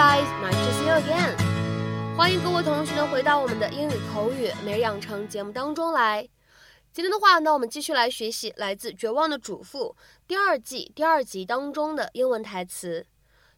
[0.00, 1.36] Guys, nice to see you again.
[2.16, 6.26] 欢迎各位同学呢回到我们的英语口语每日养成节目当中来。
[6.90, 9.94] 今天的话呢，我们继续来学习来自《绝望的主妇》
[10.26, 13.06] 第二季第二集当中的英文台词。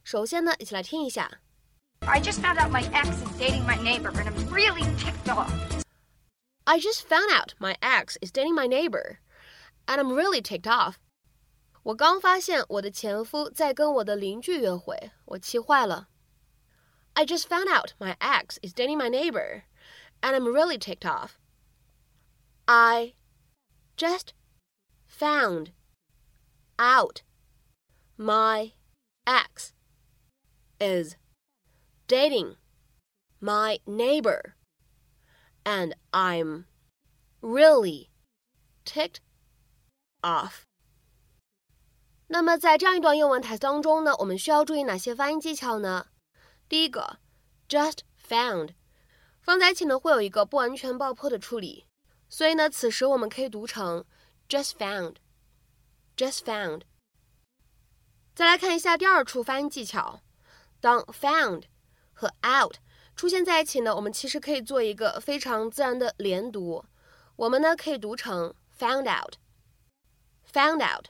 [0.03, 1.31] 首先呢，一起来听一下。
[2.01, 5.49] I just found out my ex is dating my neighbor, and I'm really ticked off.
[6.65, 9.19] I just found out my ex is dating my neighbor,
[9.85, 10.95] and I'm really ticked off.
[11.83, 16.09] 我刚发现我的前夫在跟我的邻居约会，我气坏了。
[17.14, 19.64] I just found out my ex is dating my neighbor,
[20.22, 21.38] and I'm really ticked off.
[22.66, 23.14] I
[23.96, 24.34] just
[25.06, 25.72] found
[26.78, 27.22] out
[28.16, 28.72] my
[29.26, 29.72] ex
[30.80, 31.16] is
[32.06, 32.56] dating
[33.40, 34.54] my neighbor,
[35.64, 36.66] and I'm
[37.40, 38.10] really
[38.84, 39.20] ticked
[40.22, 40.64] off.
[42.28, 46.06] 那么在这样一段英文台词当中呢，我们需要注意哪些发音技巧呢？
[46.73, 47.19] 第一个
[47.69, 48.73] ，just found，
[49.39, 51.85] 放在一起呢会有一个不完全爆破的处理，
[52.29, 54.03] 所以呢，此时我们可以读成
[54.49, 56.81] just found，just found。
[58.33, 60.23] 再来看一下第二处发音技巧，
[60.79, 61.65] 当 found
[62.11, 62.77] 和 out
[63.15, 66.83] 出现在一起呢，我们其实可以做一个非常自然的连读，
[67.35, 71.09] 我们呢可以读成 found out，found out。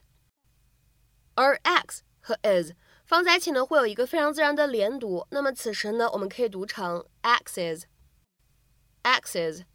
[1.36, 2.74] 而 x 和 is
[3.06, 5.28] 放在一起呢，会有一个非常自然的连读。
[5.32, 9.66] 那么此时呢，我们可以读成 axes，axes。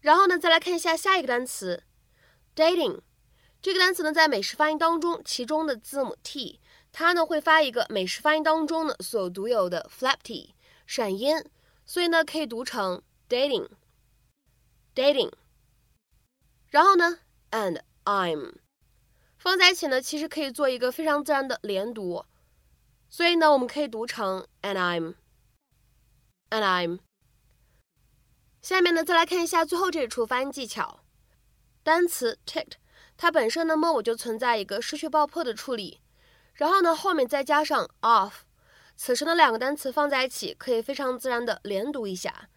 [0.00, 1.84] 然后呢，再来看一下下一个单词
[2.56, 3.00] ，dating。
[3.62, 6.60] 这个单词呢，在美式发音当中，其中的字母 t，
[6.92, 10.54] 它呢会发一个美式发音当中呢所独有的 flap t
[10.86, 11.44] 闪音，
[11.84, 15.30] 所以呢可以读成 dating，dating。
[16.68, 17.18] 然后呢
[17.50, 18.54] ，and I'm。
[19.40, 22.26] 放在一起呢，其实可以做一个非常自然的连读，
[23.08, 26.98] 所以呢，我们可以读成 and I'm，and I'm。
[28.60, 31.00] 下面呢，再来看一下最后这一处发音技巧。
[31.82, 32.72] 单词 ticked，
[33.16, 36.02] 它本身呢，么我就存在一个失去爆破的处理，
[36.52, 38.32] 然后呢，后面再加上 off，
[38.94, 42.50] 此时呢，两个单词放在一起，可以非常自然的连读一下，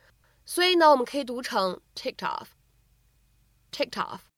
[0.46, 4.33] 所以呢，我们可以读成 ticked off，ticked off。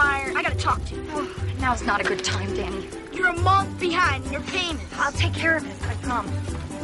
[0.00, 1.04] Meyer, I gotta talk to you.
[1.10, 2.88] Oh, now's not a good time, Danny.
[3.12, 4.82] You're a month behind in your payments.
[4.96, 5.76] I'll take care of it.
[5.86, 6.32] I promise.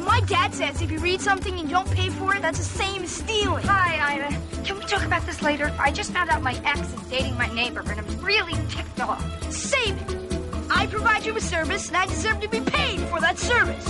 [0.04, 3.04] My dad says if you read something and don't pay for it, that's the same
[3.04, 3.64] as stealing.
[3.66, 4.36] Hi, Ida.
[4.64, 5.74] Can we talk about this later?
[5.78, 9.24] I just found out my ex is dating my neighbor, and I'm really ticked off.
[9.50, 10.70] Save it.
[10.70, 13.88] I provide you with service, and I deserve to be paid for that service.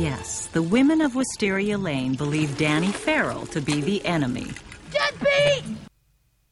[0.00, 4.52] Yes, the women of Wisteria Lane believe Danny Farrell to be the enemy.
[4.92, 5.77] Deadbeat!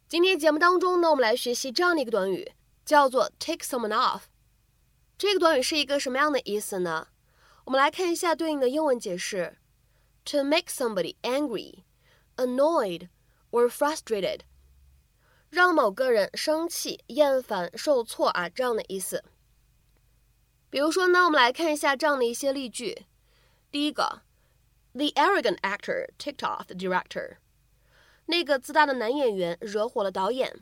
[0.08, 2.52] 今天节目当中呢，我们来学习这样的一个短语，
[2.84, 4.26] 叫做 take someone off。
[5.18, 7.08] 这个短语是一个什么样的意思呢？
[7.64, 9.58] 我们来看一下对应的英文解释
[10.24, 11.82] ：to make somebody angry,
[12.36, 13.08] annoyed
[13.50, 14.42] or frustrated，
[15.50, 19.24] 让某个人生气、厌烦、受挫啊这样的意思。
[20.70, 23.06] 比如说呢，我们来看一下这样的一些例句。
[23.72, 24.22] 第一个
[24.92, 27.38] ，The arrogant actor ticked off the director。
[28.25, 30.61] 那个自大的男演员惹火了导演。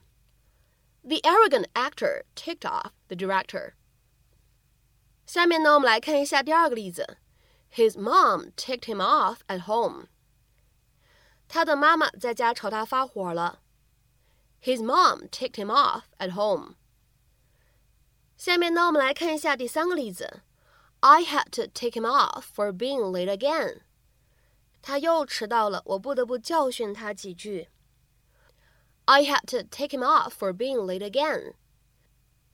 [1.04, 3.74] The arrogant actor ticked off the director.
[5.26, 7.18] 下面呢，我们来看一下第二个例子。
[7.74, 10.08] His mom ticked him off at home.
[11.48, 13.62] 他的妈妈在家朝他发火了。
[14.62, 16.76] His mom ticked him off at home.
[18.36, 20.42] 下面呢，我们来看一下第三个例子。
[21.02, 23.82] I had to take him off for being late again.
[24.84, 27.70] 他又迟到了，我不得不教训他几句。
[29.06, 31.56] I had to take him off for being late again。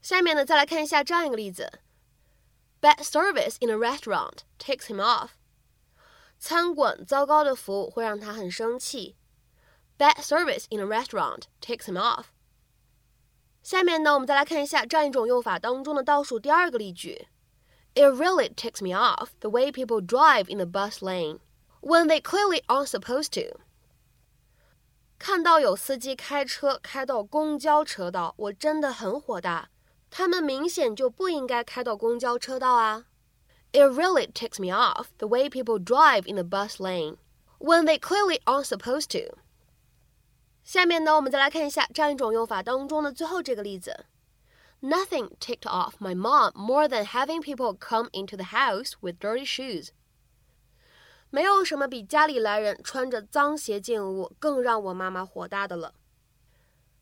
[0.02, 1.80] 下面呢，再来看一下这样一个例子：
[2.80, 5.30] Bad service in a restaurant takes him off。
[6.38, 9.16] 餐馆糟糕的服务会让他很生气。
[9.98, 12.26] Bad service in a restaurant takes him off。
[13.62, 17.26] 下面呢，我们再来看一下这样一种用法当中的倒数第二个例句：
[17.94, 21.40] It really takes me off the way people drive in the bus lane。
[21.80, 23.60] when they clearly aren't supposed to。
[25.18, 29.70] 看到有司机开车开到公交车道，我真的很火大。
[30.10, 33.06] 他们明显就不应该开到公交车道啊！
[33.72, 37.16] It really ticks me off the way people drive in the bus lane
[37.58, 39.36] when they clearly aren't supposed to。
[40.62, 44.06] 下面呢，我们再来看一下这样一种用法当中的最后这个例子：
[44.80, 49.88] Nothing ticked off my mom more than having people come into the house with dirty shoes。
[51.31, 55.95] 没有什么比家里来人穿着脏鞋进屋更让我妈妈火大的了。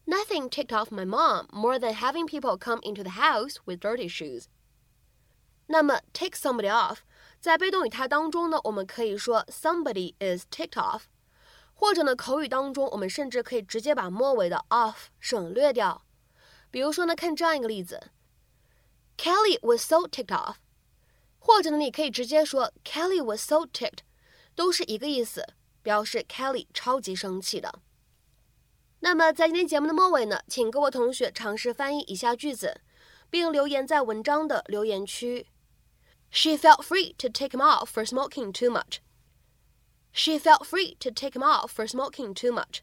[0.06, 4.08] Nothing ticked off my mom more than having people come into the house with dirty
[4.08, 4.46] shoes.
[5.68, 7.00] 那么 take somebody off，
[7.40, 11.02] 在被动语态当中呢，我们可以说 somebody is ticked off，
[11.74, 16.04] 或者呢口语当中，我们甚至可以直接把末尾的 off 省略掉。
[16.72, 18.12] 比如说呢，看这样一个例子
[19.18, 20.56] ，Kelly was so ticked off，
[21.38, 24.00] 或者呢，你可以直接说 Kelly was so ticked，
[24.60, 27.80] 都是一个意思，表示 Kelly 超级生气的。
[29.00, 32.82] 那么在今天节目的末尾呢，请各位同学尝试翻译以下句子，
[33.30, 35.48] 并留言在文章的留言区。
[36.30, 38.98] She felt free to take him off for smoking too much.
[40.12, 42.80] She felt free to take him off for smoking too much.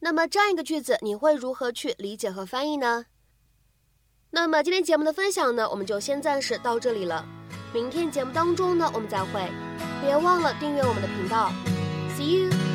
[0.00, 3.06] 那么这样一个句子，你会如何去理解和翻译呢？
[4.30, 7.24] 那么今天节目的分享呢，我们就先暂时到这里了。
[7.72, 9.48] 明天节目当中呢，我们再会。
[10.00, 11.52] 别忘了订阅我们的频道。
[12.16, 12.67] See you.